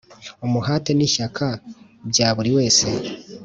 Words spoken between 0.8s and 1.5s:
n’ishyaka